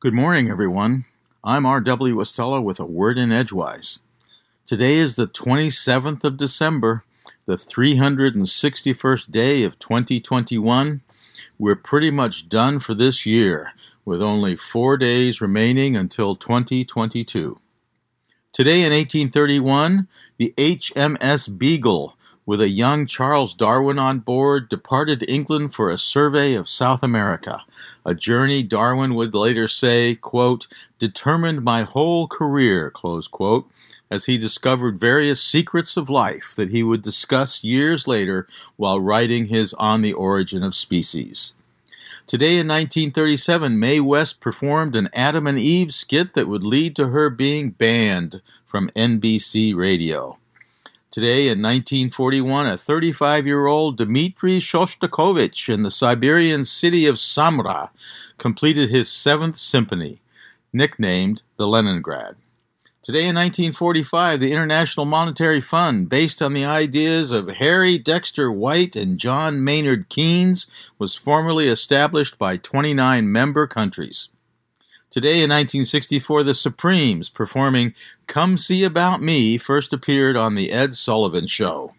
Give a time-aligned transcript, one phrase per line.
[0.00, 1.04] Good morning, everyone.
[1.44, 2.22] I'm R.W.
[2.22, 3.98] Estella with a word in Edgewise.
[4.64, 7.04] Today is the 27th of December,
[7.44, 11.02] the 361st day of 2021.
[11.58, 13.74] We're pretty much done for this year,
[14.06, 17.60] with only four days remaining until 2022.
[18.54, 20.08] Today in 1831,
[20.38, 22.16] the HMS Beagle
[22.50, 27.62] with a young Charles Darwin on board, departed England for a survey of South America,
[28.04, 30.66] a journey Darwin would later say, quote,
[30.98, 33.70] determined my whole career, close quote,
[34.10, 39.46] as he discovered various secrets of life that he would discuss years later while writing
[39.46, 41.54] his On the Origin of Species.
[42.26, 47.10] Today in 1937, Mae West performed an Adam and Eve skit that would lead to
[47.10, 50.36] her being banned from NBC radio.
[51.10, 57.90] Today in 1941, a 35 year old Dmitry Shostakovich in the Siberian city of Samara
[58.38, 60.20] completed his seventh symphony,
[60.72, 62.36] nicknamed the Leningrad.
[63.02, 68.94] Today in 1945, the International Monetary Fund, based on the ideas of Harry Dexter White
[68.94, 74.28] and John Maynard Keynes, was formally established by 29 member countries.
[75.10, 77.94] Today in 1964, the Supremes, performing
[78.28, 81.94] Come See About Me, first appeared on The Ed Sullivan Show.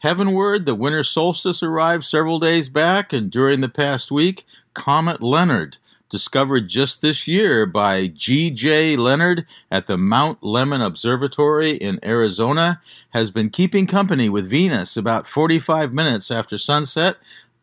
[0.00, 5.78] Heavenward, the winter solstice arrived several days back, and during the past week, Comet Leonard,
[6.10, 8.96] discovered just this year by G.J.
[8.96, 12.82] Leonard at the Mount Lemmon Observatory in Arizona,
[13.14, 17.16] has been keeping company with Venus about 45 minutes after sunset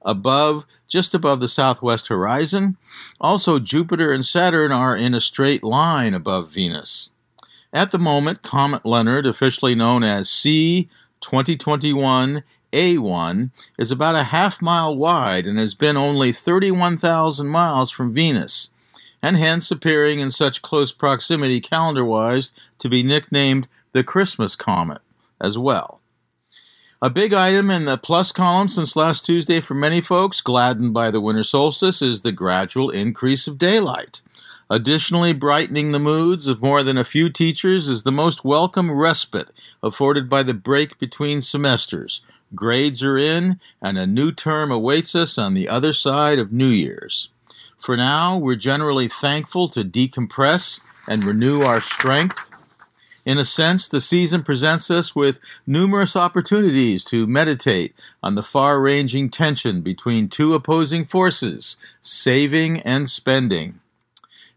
[0.04, 2.76] above just above the southwest horizon.
[3.20, 7.10] Also, Jupiter and Saturn are in a straight line above Venus.
[7.72, 10.90] At the moment, Comet Leonard, officially known as C
[11.22, 18.14] 2021 A1, is about a half mile wide and has been only 31,000 miles from
[18.14, 18.70] Venus,
[19.22, 25.02] and hence appearing in such close proximity calendar wise to be nicknamed the Christmas Comet
[25.40, 26.01] as well.
[27.04, 31.10] A big item in the plus column since last Tuesday for many folks, gladdened by
[31.10, 34.22] the winter solstice, is the gradual increase of daylight.
[34.70, 39.50] Additionally, brightening the moods of more than a few teachers is the most welcome respite
[39.82, 42.22] afforded by the break between semesters.
[42.54, 46.70] Grades are in, and a new term awaits us on the other side of New
[46.70, 47.30] Year's.
[47.80, 52.51] For now, we're generally thankful to decompress and renew our strength
[53.26, 57.94] in a sense, the season presents us with numerous opportunities to meditate
[58.24, 63.80] on the far ranging tension between two opposing forces, saving and spending.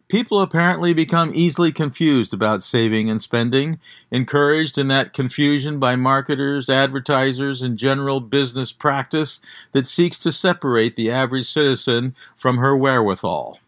[0.08, 3.80] People apparently become easily confused about saving and spending,
[4.10, 9.40] encouraged in that confusion by marketers, advertisers, and general business practice
[9.72, 13.58] that seeks to separate the average citizen from her wherewithal.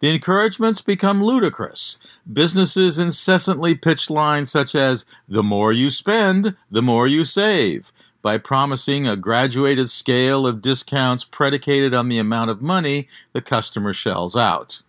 [0.00, 1.98] The encouragements become ludicrous.
[2.30, 7.92] Businesses incessantly pitch lines such as, the more you spend, the more you save,
[8.22, 13.92] by promising a graduated scale of discounts predicated on the amount of money the customer
[13.92, 14.82] shells out.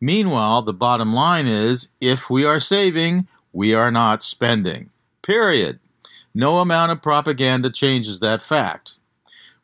[0.00, 4.90] Meanwhile, the bottom line is if we are saving, we are not spending.
[5.22, 5.80] Period.
[6.34, 8.94] No amount of propaganda changes that fact.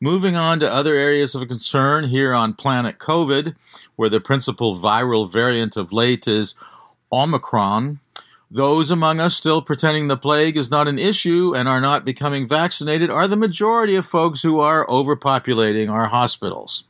[0.03, 3.55] Moving on to other areas of concern here on planet COVID,
[3.95, 6.57] where the principal viral variant of late is
[7.13, 8.01] Omicron.
[8.51, 12.49] Those among us still pretending the plague is not an issue and are not becoming
[12.49, 16.83] vaccinated are the majority of folks who are overpopulating our hospitals.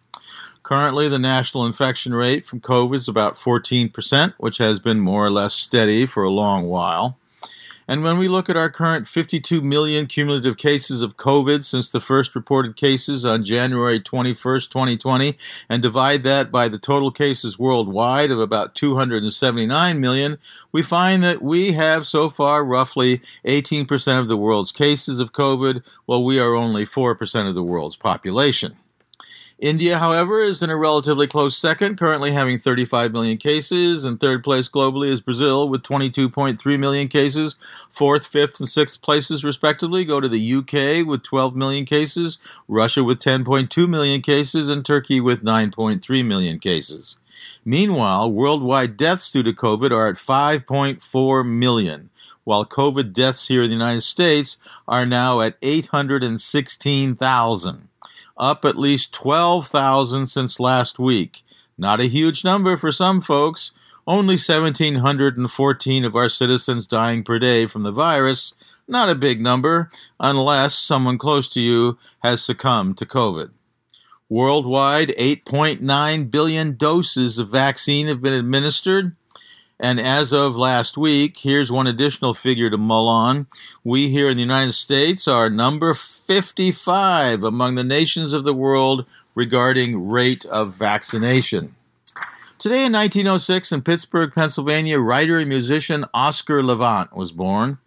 [0.63, 5.31] Currently, the national infection rate from COVID is about 14%, which has been more or
[5.31, 7.19] less steady for a long while.
[7.89, 12.01] And when we look at our current 52 million cumulative cases of COVID since the
[12.01, 15.37] first reported cases on January 21st, 2020,
[15.69, 20.39] and divide that by the total cases worldwide of about 279 million,
[20.71, 25.83] we find that we have so far roughly 18% of the world's cases of COVID,
[26.07, 28.77] while we are only 4% of the world's population.
[29.63, 34.43] India, however, is in a relatively close second, currently having 35 million cases, and third
[34.43, 37.55] place globally is Brazil with 22.3 million cases.
[37.93, 43.05] Fourth, fifth, and sixth places, respectively, go to the UK with 12 million cases, Russia
[43.05, 47.19] with 10.2 million cases, and Turkey with 9.3 million cases.
[47.65, 52.11] Meanwhile, worldwide deaths due to COVID are at 5.4 million,
[52.43, 54.59] while COVID deaths here in the United States
[54.89, 57.89] are now at 816,000
[58.37, 61.43] up at least 12,000 since last week.
[61.79, 63.73] Not a huge number for some folks,
[64.07, 68.55] only 1,714 of our citizens dying per day from the virus.
[68.89, 73.51] Not a big number, unless someone close to you has succumbed to COVID.
[74.29, 79.15] Worldwide, 8.9 billion doses of vaccine have been administered.
[79.81, 83.47] And as of last week, here's one additional figure to mull on.
[83.83, 89.07] We here in the United States are number 55 among the nations of the world
[89.35, 91.75] regarding rate of vaccination.
[92.59, 97.79] Today in 1906 in Pittsburgh, Pennsylvania, writer and musician Oscar Levant was born.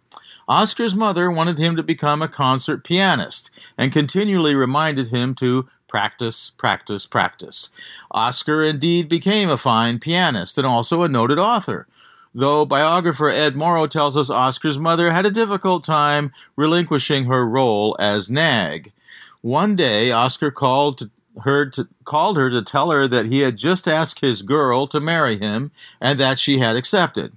[0.48, 6.50] Oscar's mother wanted him to become a concert pianist and continually reminded him to practice,
[6.56, 7.70] practice, practice.
[8.10, 11.86] Oscar indeed became a fine pianist and also a noted author.
[12.34, 17.96] Though biographer Ed Morrow tells us Oscar's mother had a difficult time relinquishing her role
[17.98, 18.92] as nag.
[19.40, 21.10] One day, Oscar called to
[21.42, 25.00] her to, called her to tell her that he had just asked his girl to
[25.00, 27.32] marry him and that she had accepted.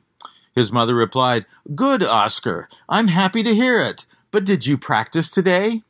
[0.56, 2.68] His mother replied, Good, Oscar.
[2.88, 4.06] I'm happy to hear it.
[4.31, 5.84] But did you practice today?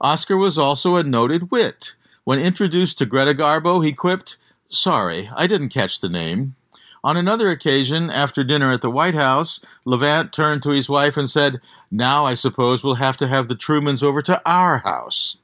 [0.00, 1.94] Oscar was also a noted wit.
[2.24, 4.36] When introduced to Greta Garbo, he quipped,
[4.68, 6.56] Sorry, I didn't catch the name.
[7.04, 11.30] On another occasion, after dinner at the White House, Levant turned to his wife and
[11.30, 15.36] said, Now I suppose we'll have to have the Trumans over to our house.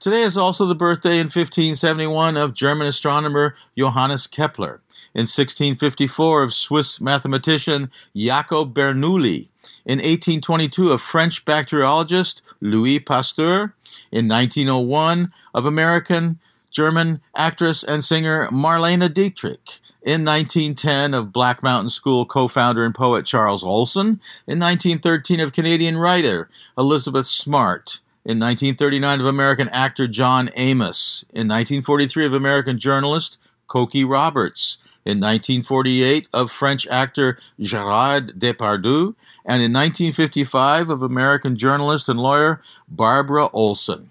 [0.00, 4.80] Today is also the birthday in 1571 of German astronomer Johannes Kepler,
[5.14, 9.50] in 1654 of Swiss mathematician Jacob Bernoulli,
[9.84, 13.74] in 1822 of French bacteriologist Louis Pasteur,
[14.10, 16.38] in 1901 of American
[16.70, 23.26] German actress and singer Marlene Dietrich, in 1910 of Black Mountain School co-founder and poet
[23.26, 30.50] Charles Olson, in 1913 of Canadian writer Elizabeth Smart, in 1939 of American actor John
[30.56, 39.14] Amos, in 1943 of American journalist Cokie Roberts, in 1948 of French actor Gerard Depardieu,
[39.44, 44.10] and in 1955 of American journalist and lawyer Barbara Olson.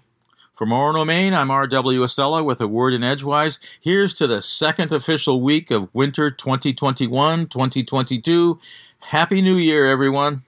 [0.54, 2.04] From Orono, Maine, I'm R.W.
[2.04, 3.58] Estella with a word in Edgewise.
[3.80, 8.60] Here's to the second official week of winter 2021 2022.
[9.00, 10.42] Happy New Year, everyone.